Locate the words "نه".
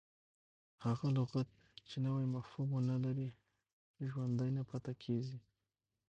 2.89-2.97, 4.57-4.63